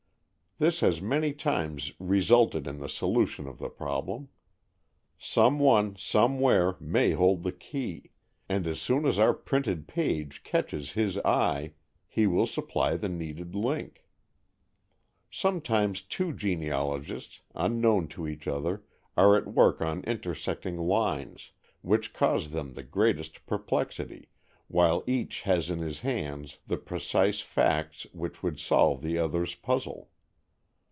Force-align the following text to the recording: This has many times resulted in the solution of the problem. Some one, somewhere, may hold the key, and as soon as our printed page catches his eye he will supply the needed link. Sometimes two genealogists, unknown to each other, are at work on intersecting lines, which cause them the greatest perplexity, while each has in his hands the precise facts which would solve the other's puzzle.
This 0.59 0.81
has 0.81 1.01
many 1.01 1.33
times 1.33 1.91
resulted 1.97 2.67
in 2.67 2.77
the 2.77 2.87
solution 2.87 3.47
of 3.47 3.57
the 3.57 3.67
problem. 3.67 4.29
Some 5.17 5.57
one, 5.57 5.95
somewhere, 5.95 6.75
may 6.79 7.13
hold 7.13 7.41
the 7.41 7.51
key, 7.51 8.11
and 8.47 8.67
as 8.67 8.79
soon 8.79 9.07
as 9.07 9.17
our 9.17 9.33
printed 9.33 9.87
page 9.87 10.43
catches 10.43 10.91
his 10.91 11.17
eye 11.25 11.73
he 12.07 12.27
will 12.27 12.45
supply 12.45 12.95
the 12.95 13.09
needed 13.09 13.55
link. 13.55 14.05
Sometimes 15.31 16.03
two 16.03 16.31
genealogists, 16.31 17.41
unknown 17.55 18.07
to 18.09 18.27
each 18.27 18.47
other, 18.47 18.83
are 19.17 19.35
at 19.35 19.47
work 19.47 19.81
on 19.81 20.01
intersecting 20.03 20.77
lines, 20.77 21.51
which 21.81 22.13
cause 22.13 22.51
them 22.51 22.75
the 22.75 22.83
greatest 22.83 23.47
perplexity, 23.47 24.29
while 24.67 25.03
each 25.07 25.41
has 25.41 25.71
in 25.71 25.79
his 25.79 26.01
hands 26.01 26.59
the 26.67 26.77
precise 26.77 27.39
facts 27.41 28.05
which 28.13 28.43
would 28.43 28.59
solve 28.59 29.01
the 29.01 29.17
other's 29.17 29.55
puzzle. 29.55 30.09